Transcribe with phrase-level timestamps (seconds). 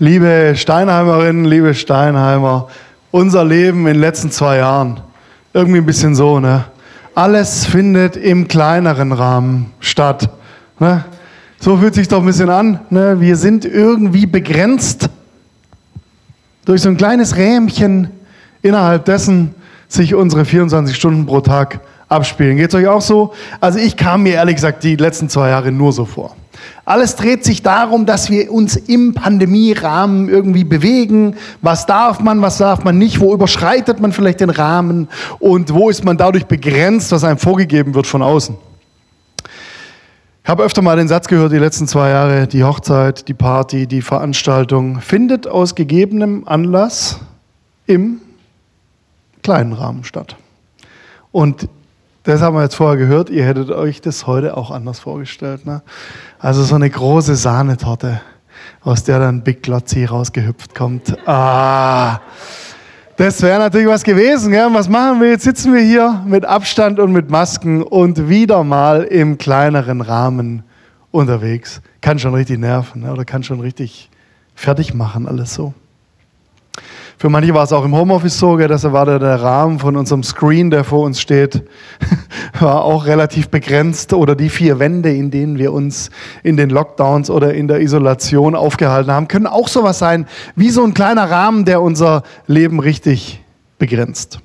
[0.00, 2.68] Liebe Steinheimerinnen, liebe Steinheimer,
[3.10, 5.00] unser Leben in den letzten zwei Jahren,
[5.52, 6.66] irgendwie ein bisschen so, ne?
[7.16, 10.30] Alles findet im kleineren Rahmen statt.
[10.78, 11.04] Ne?
[11.58, 12.78] So fühlt sich doch ein bisschen an.
[12.90, 13.20] Ne?
[13.20, 15.10] Wir sind irgendwie begrenzt
[16.64, 18.08] durch so ein kleines Rähmchen,
[18.62, 19.52] innerhalb dessen
[19.88, 22.56] sich unsere 24 Stunden pro Tag abspielen.
[22.56, 23.32] Geht es euch auch so?
[23.60, 26.34] Also ich kam mir ehrlich gesagt die letzten zwei Jahre nur so vor.
[26.84, 31.36] Alles dreht sich darum, dass wir uns im Pandemierahmen irgendwie bewegen.
[31.60, 33.20] Was darf man, was darf man nicht?
[33.20, 35.08] Wo überschreitet man vielleicht den Rahmen?
[35.38, 38.56] Und wo ist man dadurch begrenzt, was einem vorgegeben wird von außen?
[40.42, 43.86] Ich habe öfter mal den Satz gehört, die letzten zwei Jahre, die Hochzeit, die Party,
[43.86, 47.20] die Veranstaltung findet aus gegebenem Anlass
[47.86, 48.22] im
[49.42, 50.36] kleinen Rahmen statt.
[51.32, 51.68] Und
[52.28, 55.64] das haben wir jetzt vorher gehört, ihr hättet euch das heute auch anders vorgestellt.
[55.64, 55.80] Ne?
[56.38, 58.20] Also so eine große Sahnetorte,
[58.82, 61.16] aus der dann Big Glotzi rausgehüpft kommt.
[61.26, 62.20] Ah,
[63.16, 64.52] das wäre natürlich was gewesen.
[64.52, 64.68] Gell?
[64.72, 65.30] Was machen wir?
[65.30, 70.64] Jetzt sitzen wir hier mit Abstand und mit Masken und wieder mal im kleineren Rahmen
[71.10, 71.80] unterwegs.
[72.02, 73.12] Kann schon richtig nerven ne?
[73.12, 74.10] oder kann schon richtig
[74.54, 75.72] fertig machen, alles so.
[77.20, 80.22] Für manche war es auch im Homeoffice so, dass war der, der Rahmen von unserem
[80.22, 81.64] Screen, der vor uns steht,
[82.60, 86.10] war auch relativ begrenzt oder die vier Wände, in denen wir uns
[86.44, 90.84] in den Lockdowns oder in der Isolation aufgehalten haben, können auch sowas sein wie so
[90.84, 93.42] ein kleiner Rahmen, der unser Leben richtig
[93.80, 94.38] begrenzt.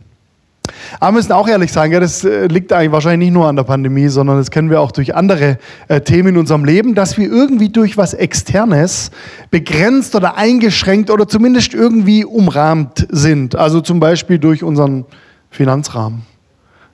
[0.99, 3.55] Aber wir müssen auch ehrlich sagen, ja, das äh, liegt eigentlich wahrscheinlich nicht nur an
[3.55, 5.57] der Pandemie, sondern das kennen wir auch durch andere
[5.89, 9.11] äh, Themen in unserem Leben, dass wir irgendwie durch was Externes
[9.51, 13.55] begrenzt oder eingeschränkt oder zumindest irgendwie umrahmt sind.
[13.55, 15.05] Also zum Beispiel durch unseren
[15.49, 16.32] Finanzrahmen.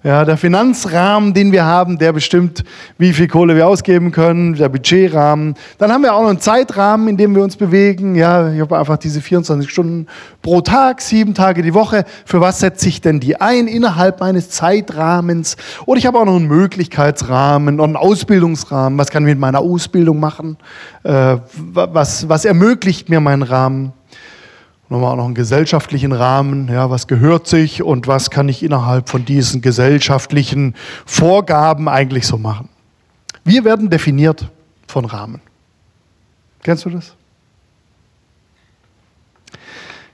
[0.02, 2.64] Ja, der Finanzrahmen, den wir haben, der bestimmt,
[2.98, 5.56] wie viel Kohle wir ausgeben können, der Budgetrahmen.
[5.78, 8.16] Dann haben wir auch noch einen Zeitrahmen, in dem wir uns bewegen.
[8.16, 10.08] Ja, ich habe einfach diese 24 Stunden
[10.42, 12.06] pro Tag, sieben Tage die Woche.
[12.24, 15.58] Für was setze ich denn die ein innerhalb meines Zeitrahmens?
[15.86, 18.98] Oder ich habe auch noch einen Möglichkeitsrahmen und einen Ausbildungsrahmen.
[18.98, 20.56] Was kann ich mit meiner Ausbildung machen?
[21.04, 21.38] Äh,
[21.74, 23.92] was, was ermöglicht mir mein Rahmen?
[24.90, 26.68] Wir auch noch einen gesellschaftlichen Rahmen.
[26.68, 32.38] Ja, was gehört sich und was kann ich innerhalb von diesen gesellschaftlichen Vorgaben eigentlich so
[32.38, 32.70] machen?
[33.44, 34.50] Wir werden definiert
[34.88, 35.42] von Rahmen.
[36.64, 37.16] Kennst du das?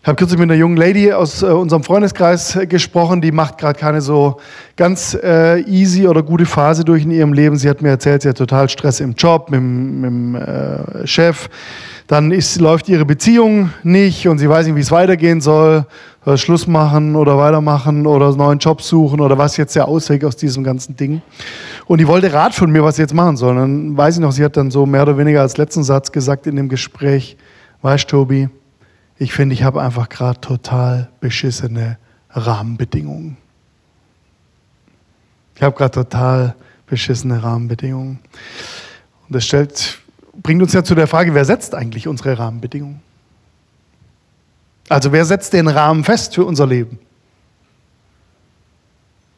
[0.06, 3.58] Ich habe kürzlich mit einer jungen Lady aus äh, unserem Freundeskreis äh, gesprochen, die macht
[3.58, 4.38] gerade keine so
[4.76, 7.56] ganz äh, easy oder gute Phase durch in ihrem Leben.
[7.56, 10.38] Sie hat mir erzählt, sie hat total Stress im Job, mit, mit dem
[11.06, 11.50] Chef
[12.06, 15.88] dann ist, läuft ihre Beziehung nicht und sie weiß nicht, wie es weitergehen soll,
[16.24, 20.24] soll Schluss machen oder weitermachen oder einen neuen Job suchen oder was jetzt der Ausweg
[20.24, 21.24] aus diesem ganzen Ding.
[21.88, 23.56] Und die wollte Rat von mir, was sie jetzt machen soll.
[23.56, 26.46] Dann weiß ich noch, sie hat dann so mehr oder weniger als letzten Satz gesagt
[26.46, 27.38] in dem Gespräch,
[27.82, 28.50] weißt Tobi,
[29.18, 31.98] ich finde, ich habe einfach gerade total beschissene
[32.30, 33.38] Rahmenbedingungen.
[35.56, 36.56] Ich habe gerade total
[36.86, 38.20] beschissene Rahmenbedingungen.
[39.28, 40.00] Und das stellt
[40.42, 43.02] bringt uns ja zu der Frage, wer setzt eigentlich unsere Rahmenbedingungen?
[44.90, 47.00] Also wer setzt den Rahmen fest für unser Leben?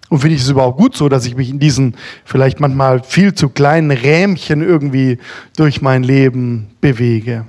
[0.10, 3.34] Und finde ich es überhaupt gut so, dass ich mich in diesen vielleicht manchmal viel
[3.34, 5.20] zu kleinen Rähmchen irgendwie
[5.56, 7.46] durch mein Leben bewege?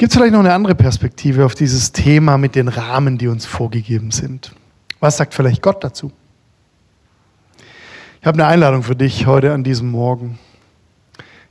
[0.00, 3.44] Gibt es vielleicht noch eine andere Perspektive auf dieses Thema mit den Rahmen, die uns
[3.44, 4.54] vorgegeben sind?
[4.98, 6.10] Was sagt vielleicht Gott dazu?
[8.22, 10.38] Ich habe eine Einladung für dich heute an diesem Morgen.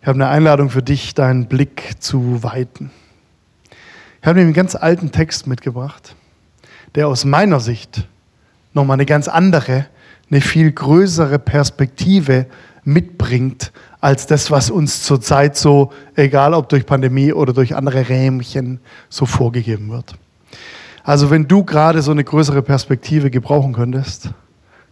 [0.01, 2.89] Ich habe eine Einladung für dich, deinen Blick zu weiten.
[4.19, 6.15] Ich habe einen ganz alten Text mitgebracht,
[6.95, 8.07] der aus meiner Sicht
[8.73, 9.85] nochmal eine ganz andere,
[10.31, 12.47] eine viel größere Perspektive
[12.83, 13.71] mitbringt
[14.01, 18.79] als das, was uns zurzeit so, egal ob durch Pandemie oder durch andere Rähmchen,
[19.09, 20.15] so vorgegeben wird.
[21.03, 24.31] Also wenn du gerade so eine größere Perspektive gebrauchen könntest,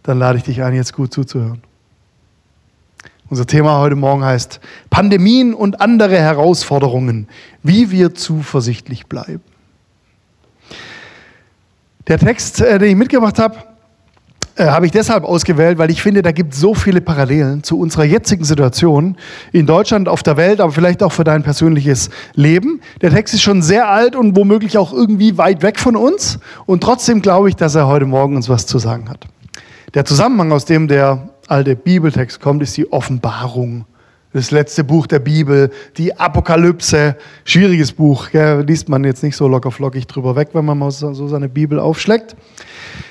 [0.02, 1.62] dann lade ich dich ein, jetzt gut zuzuhören.
[3.30, 4.58] Unser Thema heute Morgen heißt
[4.88, 7.28] Pandemien und andere Herausforderungen,
[7.62, 9.42] wie wir zuversichtlich bleiben.
[12.06, 13.58] Der Text, äh, den ich mitgebracht habe,
[14.58, 17.78] äh, habe ich deshalb ausgewählt, weil ich finde, da gibt es so viele Parallelen zu
[17.78, 19.16] unserer jetzigen Situation
[19.52, 22.80] in Deutschland, auf der Welt, aber vielleicht auch für dein persönliches Leben.
[23.00, 26.38] Der Text ist schon sehr alt und womöglich auch irgendwie weit weg von uns.
[26.66, 29.26] Und trotzdem glaube ich, dass er heute Morgen uns was zu sagen hat.
[29.94, 33.86] Der Zusammenhang, aus dem der alte Bibeltext kommt, ist die Offenbarung.
[34.32, 38.62] Das letzte Buch der Bibel, die Apokalypse, schwieriges Buch, gell?
[38.66, 41.80] liest man jetzt nicht so locker flockig drüber weg, wenn man mal so seine Bibel
[41.80, 42.36] aufschlägt.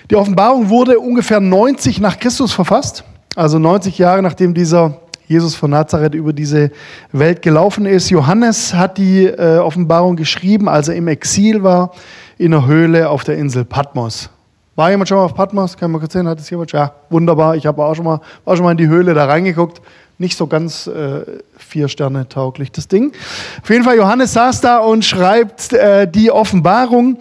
[0.10, 3.04] Die Offenbarung wurde ungefähr 90 nach Christus verfasst,
[3.36, 6.72] also 90 Jahre nachdem dieser Jesus von Nazareth über diese
[7.12, 8.10] Welt gelaufen ist.
[8.10, 11.92] Johannes hat die äh, Offenbarung geschrieben, als er im Exil war,
[12.38, 14.30] in einer Höhle auf der Insel Patmos.
[14.78, 15.76] War jemand schon mal auf Patmos?
[15.76, 16.28] Kann man kurz sehen?
[16.28, 16.72] Hat es jemand?
[16.72, 17.56] Ja, wunderbar.
[17.56, 19.82] Ich habe auch schon mal, war schon mal in die Höhle da reingeguckt.
[20.20, 21.22] Nicht so ganz äh,
[21.58, 23.14] vier Sterne tauglich, das Ding.
[23.62, 27.18] Auf jeden Fall, Johannes saß da und schreibt äh, die Offenbarung.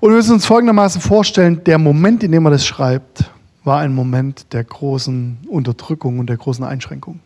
[0.00, 3.24] Und wir müssen uns folgendermaßen vorstellen, der Moment, in dem er das schreibt,
[3.64, 7.20] war ein Moment der großen Unterdrückung und der großen Einschränkung.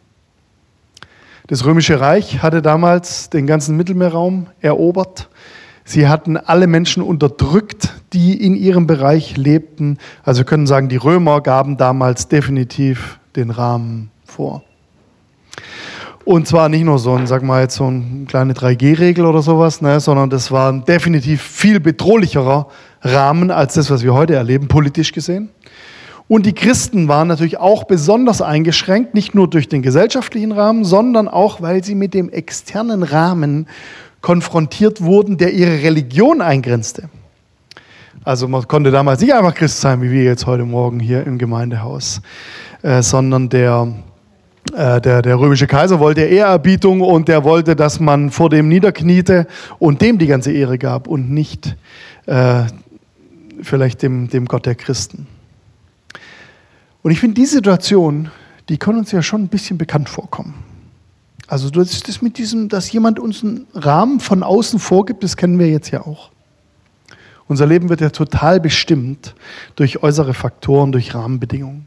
[1.46, 5.28] Das Römische Reich hatte damals den ganzen Mittelmeerraum erobert.
[5.84, 9.98] Sie hatten alle Menschen unterdrückt, die in ihrem Bereich lebten.
[10.24, 14.62] Also wir können sagen, die Römer gaben damals definitiv den Rahmen vor.
[16.24, 19.80] Und zwar nicht nur so ein, sag mal jetzt so eine kleine 3G-Regel oder sowas,
[19.80, 22.68] ne, sondern das war ein definitiv viel bedrohlicherer
[23.02, 25.50] Rahmen als das, was wir heute erleben, politisch gesehen.
[26.28, 31.28] Und die Christen waren natürlich auch besonders eingeschränkt, nicht nur durch den gesellschaftlichen Rahmen, sondern
[31.28, 33.66] auch, weil sie mit dem externen Rahmen
[34.20, 37.08] konfrontiert wurden, der ihre Religion eingrenzte.
[38.24, 41.38] Also man konnte damals nicht einfach Christ sein, wie wir jetzt heute Morgen hier im
[41.38, 42.22] Gemeindehaus,
[42.82, 43.92] äh, sondern der,
[44.72, 49.46] äh, der, der römische Kaiser wollte Ehrerbietung und der wollte, dass man vor dem niederkniete
[49.78, 51.76] und dem die ganze Ehre gab und nicht
[52.26, 52.64] äh,
[53.62, 55.26] vielleicht dem, dem Gott der Christen.
[57.02, 58.30] Und ich finde, diese Situation,
[58.68, 60.54] die kann uns ja schon ein bisschen bekannt vorkommen.
[61.48, 65.36] Also das ist das mit diesem, dass jemand uns einen Rahmen von außen vorgibt, das
[65.36, 66.30] kennen wir jetzt ja auch.
[67.46, 69.34] Unser Leben wird ja total bestimmt
[69.76, 71.86] durch äußere Faktoren, durch Rahmenbedingungen.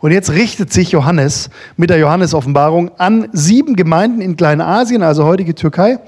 [0.00, 5.54] Und jetzt richtet sich Johannes mit der Johannes-Offenbarung an sieben Gemeinden in Kleinasien, also heutige
[5.54, 5.98] Türkei,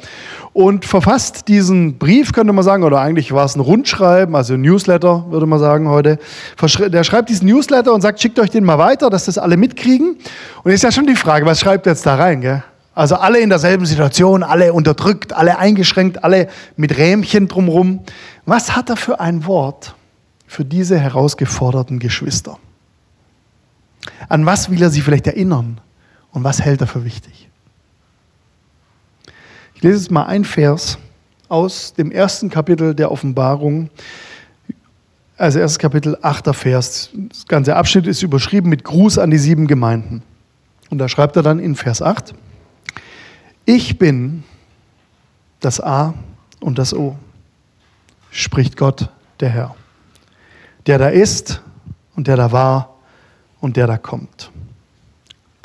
[0.55, 4.63] und verfasst diesen Brief, könnte man sagen, oder eigentlich war es ein Rundschreiben, also ein
[4.63, 6.19] Newsletter, würde man sagen heute.
[6.89, 10.17] Der schreibt diesen Newsletter und sagt, schickt euch den mal weiter, dass das alle mitkriegen.
[10.63, 12.41] Und ist ja schon die Frage, was schreibt er jetzt da rein?
[12.41, 12.63] Gell?
[12.95, 18.01] Also alle in derselben Situation, alle unterdrückt, alle eingeschränkt, alle mit Rähmchen drumherum.
[18.47, 19.95] Was hat er für ein Wort
[20.47, 22.59] für diese herausgeforderten Geschwister?
[24.29, 25.81] An was will er sie vielleicht erinnern?
[26.33, 27.49] Und was hält er für wichtig?
[29.75, 30.99] Ich lese jetzt mal ein Vers
[31.49, 33.91] aus dem ersten Kapitel der Offenbarung.
[35.37, 37.11] Also erstes Kapitel, achter Vers.
[37.29, 40.23] Das ganze Abschnitt ist überschrieben mit Gruß an die sieben Gemeinden.
[40.89, 42.35] Und da schreibt er dann in Vers 8,
[43.65, 44.45] ich bin
[45.61, 46.15] das A
[46.61, 47.17] und das O,
[48.31, 49.09] spricht Gott,
[49.41, 49.75] der Herr,
[50.87, 51.63] der da ist
[52.15, 52.92] und der da war
[53.63, 54.51] und der da kommt,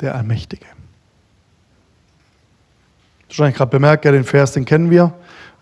[0.00, 0.64] der Allmächtige.
[3.26, 5.12] Wahrscheinlich gerade bemerkt, ja, den Vers, den kennen wir.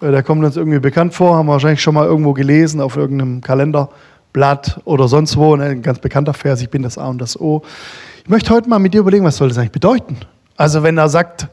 [0.01, 2.97] Äh, der kommt uns irgendwie bekannt vor, haben wir wahrscheinlich schon mal irgendwo gelesen auf
[2.97, 5.55] irgendeinem Kalenderblatt oder sonst wo.
[5.55, 7.63] Ein ganz bekannter Vers, ich bin das A und das O.
[8.23, 10.19] Ich möchte heute mal mit dir überlegen, was soll das eigentlich bedeuten?
[10.57, 11.49] Also wenn er sagt,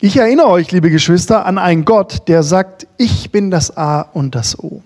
[0.00, 4.34] ich erinnere euch, liebe Geschwister, an einen Gott, der sagt, ich bin das A und
[4.34, 4.82] das O.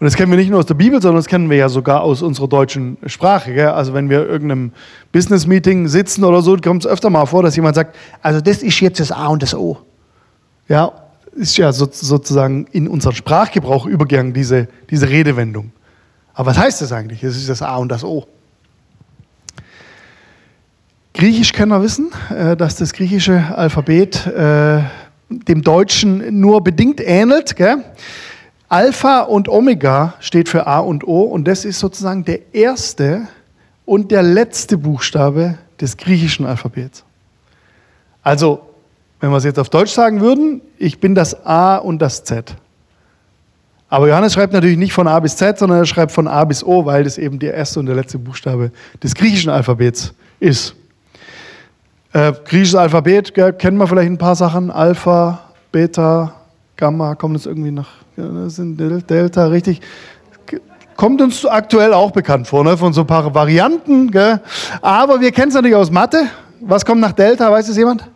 [0.00, 2.02] Und das kennen wir nicht nur aus der Bibel, sondern das kennen wir ja sogar
[2.02, 3.52] aus unserer deutschen Sprache.
[3.52, 3.68] Gell?
[3.68, 4.70] Also wenn wir irgendeinem
[5.10, 8.78] Business-Meeting sitzen oder so, kommt es öfter mal vor, dass jemand sagt, also das ist
[8.78, 9.78] jetzt das A und das O.
[10.68, 10.92] Ja,
[11.32, 15.72] ist ja so, sozusagen in unseren Sprachgebrauch übergegangen, diese, diese Redewendung.
[16.32, 17.24] Aber was heißt das eigentlich?
[17.24, 18.28] Es ist das A und das O.
[21.14, 24.82] Griechischkenner wissen, äh, dass das griechische Alphabet äh,
[25.28, 27.56] dem Deutschen nur bedingt ähnelt.
[27.56, 27.84] Gell?
[28.68, 33.28] Alpha und Omega steht für A und O und das ist sozusagen der erste
[33.86, 37.04] und der letzte Buchstabe des griechischen Alphabets.
[38.22, 38.60] Also,
[39.20, 42.54] wenn wir es jetzt auf Deutsch sagen würden, ich bin das A und das Z.
[43.88, 46.62] Aber Johannes schreibt natürlich nicht von A bis Z, sondern er schreibt von A bis
[46.62, 48.70] O, weil das eben der erste und der letzte Buchstabe
[49.02, 50.74] des griechischen Alphabets ist.
[52.12, 54.70] Äh, griechisches Alphabet, gell, kennen wir vielleicht ein paar Sachen.
[54.70, 55.40] Alpha,
[55.72, 56.34] Beta,
[56.76, 59.80] Gamma, kommt es irgendwie nach das sind Delta, richtig.
[60.96, 62.76] Kommt uns aktuell auch bekannt vor, ne?
[62.76, 64.10] von so ein paar Varianten.
[64.10, 64.40] Gell?
[64.82, 66.26] Aber wir kennen es natürlich aus Mathe.
[66.60, 68.08] Was kommt nach Delta, weiß es jemand?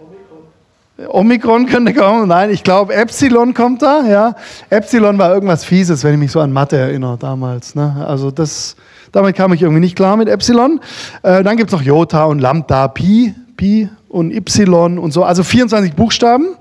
[0.00, 1.14] Omikron.
[1.14, 2.26] Omikron könnte kommen.
[2.26, 4.02] Nein, ich glaube, Epsilon kommt da.
[4.02, 4.34] Ja.
[4.70, 7.76] Epsilon war irgendwas Fieses, wenn ich mich so an Mathe erinnere damals.
[7.76, 8.04] Ne?
[8.04, 8.74] Also das,
[9.12, 10.80] damit kam ich irgendwie nicht klar mit Epsilon.
[11.22, 15.22] Äh, dann gibt es noch Jota und Lambda, Pi, Pi und Y und so.
[15.22, 16.56] Also 24 Buchstaben.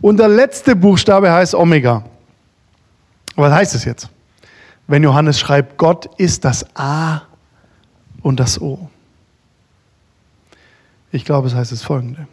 [0.00, 2.04] Und der letzte Buchstabe heißt Omega.
[3.36, 4.08] Was heißt es jetzt?
[4.86, 7.22] Wenn Johannes schreibt, Gott ist das A
[8.22, 8.88] und das O.
[11.12, 12.26] Ich glaube, es heißt das folgende.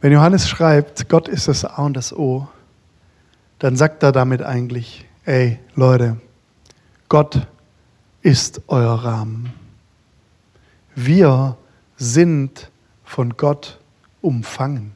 [0.00, 2.48] Wenn Johannes schreibt, Gott ist das A und das O,
[3.58, 6.16] dann sagt er damit eigentlich, ey Leute,
[7.10, 7.44] Gott
[8.22, 9.52] ist euer Rahmen.
[10.94, 11.56] Wir
[11.96, 12.70] sind
[13.02, 13.80] von Gott
[14.20, 14.92] umfangen.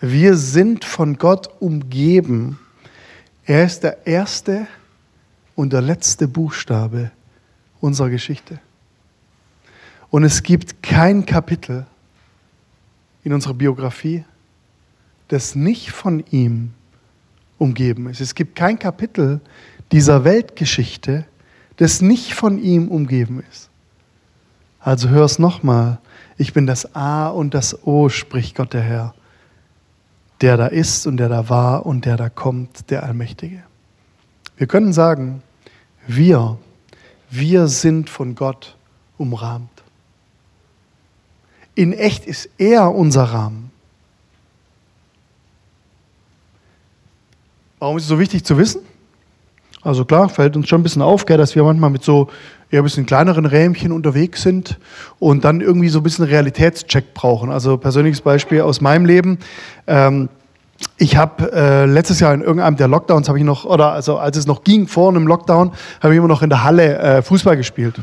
[0.00, 2.58] Wir sind von Gott umgeben.
[3.44, 4.66] Er ist der erste
[5.54, 7.12] und der letzte Buchstabe
[7.80, 8.58] unserer Geschichte.
[10.10, 11.86] Und es gibt kein Kapitel
[13.22, 14.24] in unserer Biografie,
[15.28, 16.72] das nicht von ihm
[17.58, 18.20] umgeben ist.
[18.20, 19.40] Es gibt kein Kapitel
[19.92, 21.24] dieser Weltgeschichte,
[21.76, 23.70] das nicht von ihm umgeben ist.
[24.78, 25.98] Also hör es nochmal.
[26.36, 29.14] Ich bin das A und das O, spricht Gott der Herr,
[30.40, 33.62] der da ist und der da war und der da kommt, der Allmächtige.
[34.56, 35.42] Wir können sagen,
[36.06, 36.58] wir,
[37.30, 38.76] wir sind von Gott
[39.18, 39.70] umrahmt.
[41.74, 43.70] In echt ist er unser Rahmen.
[47.78, 48.82] Warum ist es so wichtig zu wissen?
[49.82, 52.28] Also klar, fällt uns schon ein bisschen auf, gell, dass wir manchmal mit so
[52.70, 54.78] eher ein bisschen kleineren Rähmchen unterwegs sind
[55.18, 57.50] und dann irgendwie so ein bisschen Realitätscheck brauchen.
[57.50, 59.38] Also persönliches Beispiel aus meinem Leben.
[59.86, 60.28] Ähm,
[60.96, 64.36] ich habe äh, letztes Jahr in irgendeinem der Lockdowns habe ich noch oder also als
[64.36, 67.56] es noch ging vor einem Lockdown habe ich immer noch in der Halle äh, Fußball
[67.56, 68.00] gespielt.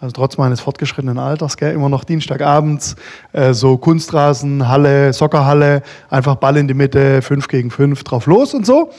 [0.00, 2.94] Also trotz meines fortgeschrittenen Alters, gell, immer noch Dienstagabends,
[3.32, 8.54] äh, so Kunstrasen, Halle, Soccerhalle, einfach Ball in die Mitte, fünf gegen fünf, drauf los
[8.54, 8.90] und so.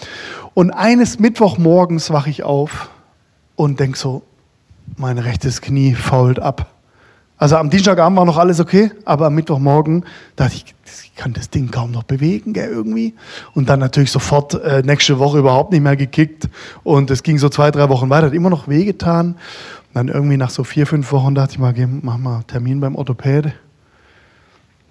[0.53, 2.89] Und eines Mittwochmorgens wache ich auf
[3.55, 4.23] und denk so,
[4.97, 6.78] mein rechtes Knie fault ab.
[7.39, 10.03] Also am Dienstagabend war noch alles okay, aber am Mittwochmorgen
[10.35, 13.15] dachte ich, ich kann das Ding kaum noch bewegen, gell, irgendwie.
[13.53, 16.49] Und dann natürlich sofort äh, nächste Woche überhaupt nicht mehr gekickt.
[16.83, 19.27] Und es ging so zwei, drei Wochen weiter, hat immer noch wehgetan.
[19.29, 19.37] Und
[19.93, 22.95] dann irgendwie nach so vier, fünf Wochen dachte ich mal, geh, mach mal Termin beim
[22.95, 23.53] Orthopäde.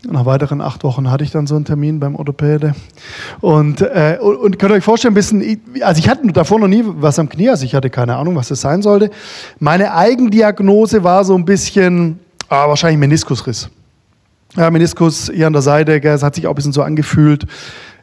[0.08, 2.74] Nach weiteren acht Wochen hatte ich dann so einen Termin beim Orthopäde.
[3.40, 6.68] Und, äh, und, und könnt ihr euch vorstellen, ein bisschen, also ich hatte davor noch
[6.68, 9.10] nie was am Knie, also ich hatte keine Ahnung, was das sein sollte.
[9.58, 13.70] Meine Eigendiagnose war so ein bisschen, ah, wahrscheinlich Meniskusriss.
[14.56, 17.46] Ja, Meniskus hier an der Seite, es hat sich auch ein bisschen so angefühlt.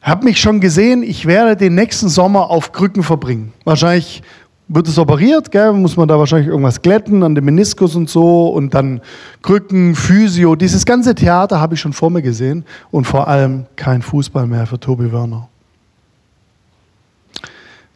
[0.01, 3.53] Hab mich schon gesehen, ich werde den nächsten Sommer auf Krücken verbringen.
[3.63, 4.21] Wahrscheinlich
[4.67, 5.73] wird es operiert, gell?
[5.73, 9.01] muss man da wahrscheinlich irgendwas glätten an dem Meniskus und so und dann
[9.41, 10.55] Krücken, Physio.
[10.55, 14.65] Dieses ganze Theater habe ich schon vor mir gesehen und vor allem kein Fußball mehr
[14.65, 15.49] für Tobi Werner.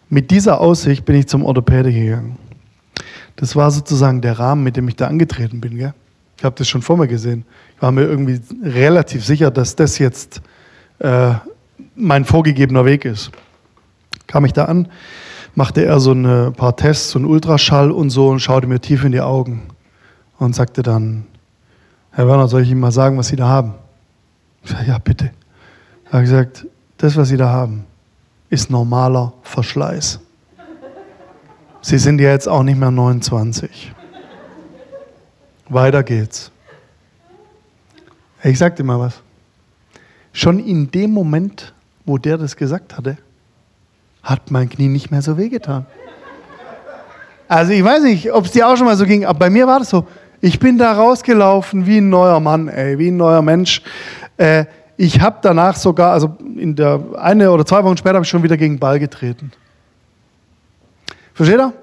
[0.09, 2.37] Mit dieser Aussicht bin ich zum Orthopäde gegangen.
[3.35, 5.77] Das war sozusagen der Rahmen, mit dem ich da angetreten bin.
[5.77, 5.93] Gell?
[6.39, 7.43] Ich habe das schon vor mir gesehen.
[7.75, 10.41] Ich war mir irgendwie relativ sicher, dass das jetzt
[10.99, 11.33] äh,
[11.95, 13.31] mein vorgegebener Weg ist.
[14.25, 14.87] Kam ich da an,
[15.55, 19.03] machte er so ein paar Tests, so einen Ultraschall und so und schaute mir tief
[19.03, 19.63] in die Augen
[20.37, 21.25] und sagte dann,
[22.11, 23.73] Herr Werner, soll ich Ihnen mal sagen, was Sie da haben?
[24.87, 25.31] Ja, bitte.
[26.05, 27.83] Er hat gesagt, das, was Sie da haben,
[28.49, 30.21] ist normaler Verschleiß.
[31.81, 33.93] Sie sind ja jetzt auch nicht mehr 29.
[35.69, 36.51] Weiter geht's.
[38.43, 39.21] Ich sag dir mal was.
[40.33, 41.73] Schon in dem Moment,
[42.05, 43.17] wo der das gesagt hatte,
[44.23, 45.85] hat mein Knie nicht mehr so wehgetan.
[47.47, 49.67] Also ich weiß nicht, ob es dir auch schon mal so ging, aber bei mir
[49.67, 50.07] war das so.
[50.41, 53.81] Ich bin da rausgelaufen wie ein neuer Mann, ey, wie ein neuer Mensch.
[54.37, 54.65] Äh,
[54.97, 58.43] ich habe danach sogar, also in der eine oder zwei Wochen später habe ich schon
[58.43, 59.51] wieder gegen den Ball getreten.
[61.33, 61.73] Versteht ihr?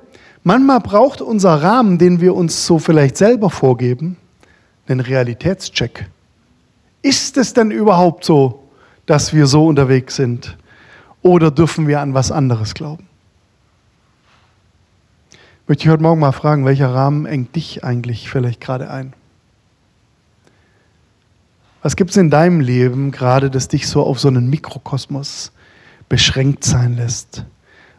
[0.48, 4.16] Manchmal braucht unser Rahmen, den wir uns so vielleicht selber vorgeben,
[4.86, 6.08] einen Realitätscheck.
[7.02, 8.62] Ist es denn überhaupt so,
[9.06, 10.56] dass wir so unterwegs sind?
[11.20, 13.08] Oder dürfen wir an was anderes glauben?
[15.66, 19.14] Möchte ich heute Morgen mal fragen, welcher Rahmen engt dich eigentlich vielleicht gerade ein?
[21.82, 25.50] Was gibt es in deinem Leben gerade, das dich so auf so einen Mikrokosmos
[26.08, 27.44] beschränkt sein lässt?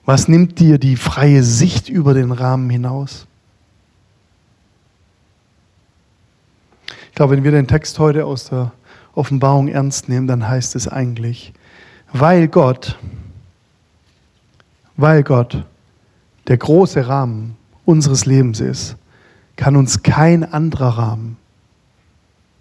[0.07, 3.27] Was nimmt dir die freie Sicht über den Rahmen hinaus?
[7.09, 8.71] Ich glaube, wenn wir den Text heute aus der
[9.15, 11.51] Offenbarung ernst nehmen, dann heißt es eigentlich,
[12.13, 12.97] weil Gott,
[14.95, 15.65] weil Gott
[16.47, 18.95] der große Rahmen unseres Lebens ist,
[19.57, 21.35] kann uns kein anderer Rahmen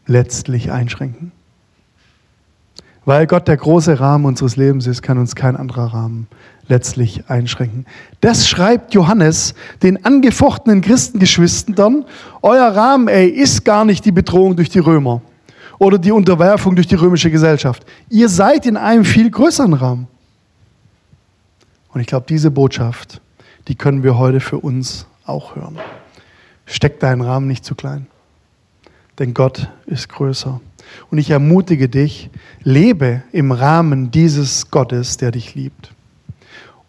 [0.06, 1.30] letztlich einschränken.
[3.06, 6.26] Weil Gott der große Rahmen unseres Lebens ist, kann uns kein anderer Rahmen
[6.66, 7.86] letztlich einschränken.
[8.20, 12.04] Das schreibt Johannes den angefochtenen Christengeschwistern.
[12.42, 15.22] Euer Rahmen, ey, ist gar nicht die Bedrohung durch die Römer
[15.78, 17.86] oder die Unterwerfung durch die römische Gesellschaft.
[18.10, 20.08] Ihr seid in einem viel größeren Rahmen.
[21.92, 23.20] Und ich glaube, diese Botschaft,
[23.68, 25.78] die können wir heute für uns auch hören.
[26.66, 28.08] Steck deinen Rahmen nicht zu klein,
[29.20, 30.60] denn Gott ist größer.
[31.10, 32.30] Und ich ermutige dich,
[32.62, 35.92] lebe im Rahmen dieses Gottes, der dich liebt.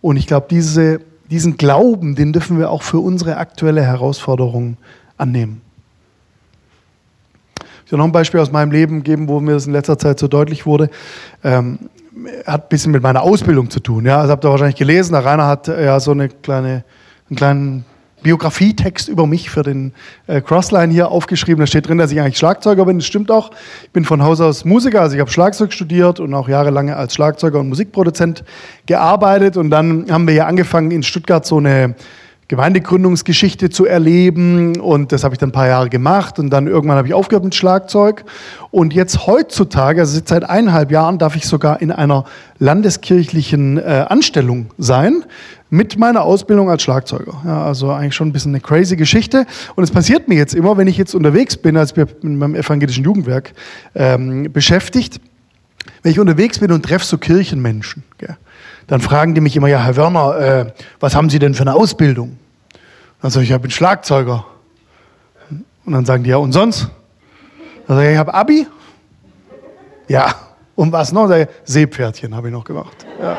[0.01, 4.77] Und ich glaube, diese, diesen Glauben, den dürfen wir auch für unsere aktuelle Herausforderung
[5.17, 5.61] annehmen.
[7.85, 10.19] Ich will noch ein Beispiel aus meinem Leben geben, wo mir das in letzter Zeit
[10.19, 10.89] so deutlich wurde.
[11.43, 11.79] Ähm,
[12.45, 14.05] hat ein bisschen mit meiner Ausbildung zu tun.
[14.05, 15.13] Ja, also habt ihr wahrscheinlich gelesen.
[15.13, 16.83] Der Rainer hat äh, ja so eine kleine,
[17.29, 17.85] einen kleinen
[18.23, 19.93] Biografietext über mich für den
[20.25, 21.59] äh, Crossline hier aufgeschrieben.
[21.59, 22.97] Da steht drin, dass ich eigentlich Schlagzeuger bin.
[22.97, 23.51] Das stimmt auch.
[23.83, 27.13] Ich bin von Haus aus Musiker, also ich habe Schlagzeug studiert und auch jahrelang als
[27.13, 28.43] Schlagzeuger und Musikproduzent
[28.85, 29.55] gearbeitet.
[29.57, 31.95] Und dann haben wir hier angefangen, in Stuttgart so eine
[32.49, 36.97] Gemeindegründungsgeschichte zu erleben und das habe ich dann ein paar Jahre gemacht und dann irgendwann
[36.97, 38.23] habe ich aufgehört mit Schlagzeug
[38.71, 42.23] und jetzt heutzutage, also seit eineinhalb Jahren, darf ich sogar in einer
[42.57, 45.25] landeskirchlichen äh, Anstellung sein
[45.69, 47.41] mit meiner Ausbildung als Schlagzeuger.
[47.45, 49.45] Ja, also eigentlich schon ein bisschen eine crazy Geschichte
[49.75, 52.55] und es passiert mir jetzt immer, wenn ich jetzt unterwegs bin, als wir mit meinem
[52.55, 53.53] evangelischen Jugendwerk
[53.95, 55.19] ähm, beschäftigt,
[56.03, 58.03] wenn ich unterwegs bin und treffe so Kirchenmenschen.
[58.17, 58.37] Gell,
[58.87, 61.75] dann fragen die mich immer, ja, Herr Werner, äh, was haben Sie denn für eine
[61.75, 62.37] Ausbildung?
[63.21, 64.45] Dann sage ich, ich bin Schlagzeuger.
[65.85, 66.89] Und dann sagen die, ja, und sonst?
[67.87, 68.67] Dann sage ich, ich habe Abi.
[70.07, 70.35] Ja,
[70.75, 71.29] und was noch?
[71.65, 73.05] Seepferdchen habe ich noch gemacht.
[73.21, 73.37] Ja.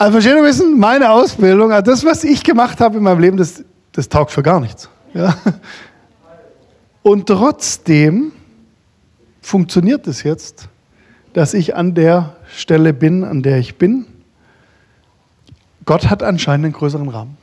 [0.00, 3.36] Also versteht ihr wissen, meine Ausbildung, also das, was ich gemacht habe in meinem Leben,
[3.36, 4.88] das, das taugt für gar nichts.
[5.12, 5.36] Ja.
[7.02, 8.32] Und trotzdem
[9.42, 10.70] funktioniert es jetzt,
[11.34, 14.06] dass ich an der Stelle bin, an der ich bin.
[15.84, 17.36] Gott hat anscheinend einen größeren Rahmen.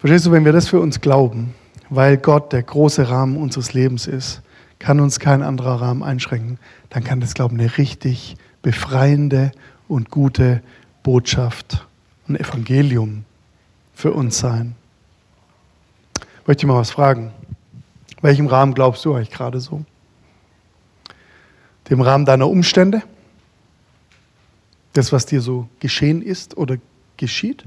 [0.00, 1.54] Verstehst du, wenn wir das für uns glauben,
[1.88, 4.42] weil Gott der große Rahmen unseres Lebens ist,
[4.78, 6.58] kann uns kein anderer Rahmen einschränken,
[6.90, 9.52] dann kann das, glaube ich, eine richtig befreiende
[9.88, 10.62] und gute
[11.02, 11.86] Botschaft,
[12.28, 13.24] ein Evangelium
[13.94, 14.74] für uns sein.
[16.42, 17.32] Ich möchte mal was fragen.
[18.22, 19.84] Welchem Rahmen glaubst du eigentlich gerade so?
[21.88, 23.02] Dem Rahmen deiner Umstände?
[24.92, 26.76] Das, was dir so geschehen ist oder
[27.16, 27.64] geschieht?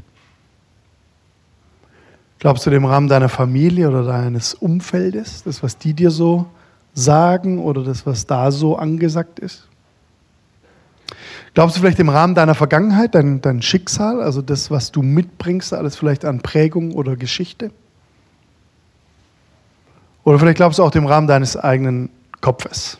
[2.39, 6.45] Glaubst du dem Rahmen deiner Familie oder deines Umfeldes, das, was die dir so
[6.93, 9.67] sagen oder das, was da so angesagt ist?
[11.53, 15.73] Glaubst du vielleicht im Rahmen deiner Vergangenheit, dein, dein Schicksal, also das, was du mitbringst,
[15.73, 17.71] alles vielleicht an Prägung oder Geschichte?
[20.23, 22.09] Oder vielleicht glaubst du auch dem Rahmen deines eigenen
[22.41, 22.97] Kopfes,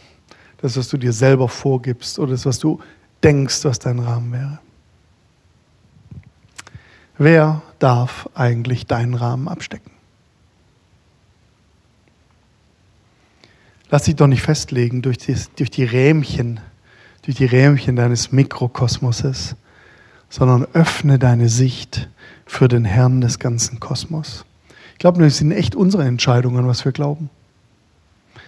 [0.61, 2.79] das, was du dir selber vorgibst oder das, was du
[3.23, 4.59] denkst, was dein Rahmen wäre.
[7.17, 9.91] Wer darf eigentlich deinen Rahmen abstecken?
[13.89, 16.59] Lass dich doch nicht festlegen durch die, durch die Rähmchen,
[17.23, 19.55] durch die Rähmchen deines Mikrokosmoses,
[20.29, 22.09] sondern öffne deine Sicht
[22.45, 24.45] für den Herrn des ganzen Kosmos.
[24.93, 27.29] Ich glaube, das sind echt unsere Entscheidungen, was wir glauben.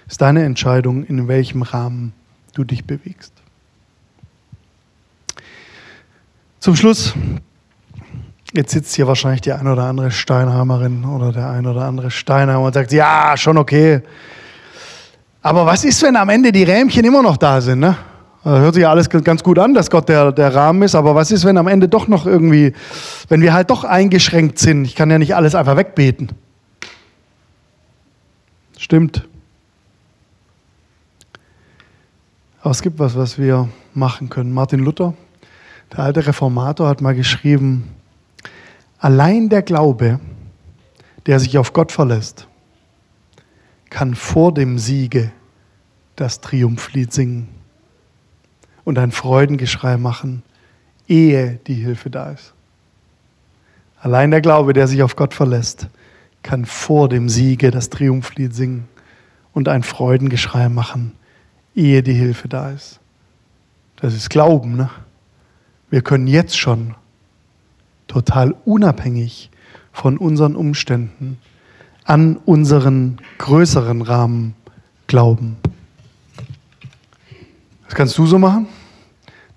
[0.06, 2.14] Es ist deine Entscheidung, in welchem Rahmen
[2.54, 3.34] du dich bewegst.
[6.60, 7.14] Zum Schluss,
[8.54, 12.66] jetzt sitzt hier wahrscheinlich die ein oder andere Steinheimerin oder der ein oder andere Steinheimer
[12.66, 14.02] und sagt, ja, schon okay.
[15.42, 17.80] Aber was ist, wenn am Ende die Rähmchen immer noch da sind?
[17.80, 17.96] Ne?
[18.46, 21.32] Hört sich ja alles ganz gut an, dass Gott der, der Rahmen ist, aber was
[21.32, 22.74] ist, wenn am Ende doch noch irgendwie,
[23.28, 24.86] wenn wir halt doch eingeschränkt sind?
[24.86, 26.30] Ich kann ja nicht alles einfach wegbeten.
[28.78, 29.28] Stimmt.
[32.62, 34.54] Aber es gibt was, was wir machen können.
[34.54, 35.16] Martin Luther
[35.92, 37.90] der alte Reformator hat mal geschrieben,
[39.00, 40.20] allein der Glaube,
[41.26, 42.48] der sich auf Gott verlässt,
[43.90, 45.32] kann vor dem Siege
[46.16, 47.55] das Triumphlied singen
[48.86, 50.44] und ein Freudengeschrei machen,
[51.08, 52.54] ehe die Hilfe da ist.
[54.00, 55.88] Allein der Glaube, der sich auf Gott verlässt,
[56.44, 58.88] kann vor dem Siege das Triumphlied singen
[59.52, 61.14] und ein Freudengeschrei machen,
[61.76, 63.00] ehe die Hilfe da ist.
[63.98, 64.90] Das ist Glauben, ne?
[65.90, 66.96] Wir können jetzt schon
[68.08, 69.50] total unabhängig
[69.92, 71.38] von unseren Umständen
[72.04, 74.56] an unseren größeren Rahmen
[75.08, 75.58] glauben.
[77.86, 78.68] Das kannst du so machen,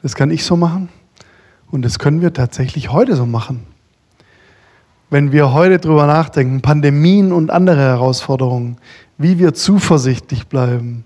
[0.03, 0.89] das kann ich so machen
[1.71, 3.67] und das können wir tatsächlich heute so machen.
[5.11, 8.77] Wenn wir heute darüber nachdenken, Pandemien und andere Herausforderungen,
[9.17, 11.05] wie wir zuversichtlich bleiben,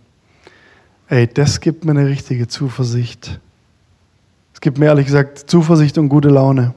[1.09, 3.41] ey, das gibt mir eine richtige Zuversicht
[4.63, 6.73] gibt mir ehrlich gesagt Zuversicht und gute Laune.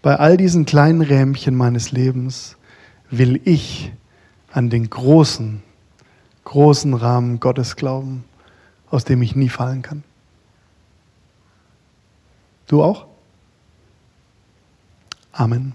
[0.00, 2.56] Bei all diesen kleinen Rähmchen meines Lebens
[3.10, 3.92] will ich
[4.52, 5.60] an den großen,
[6.44, 8.24] großen Rahmen Gottes glauben,
[8.90, 10.04] aus dem ich nie fallen kann.
[12.68, 13.06] Du auch?
[15.32, 15.74] Amen.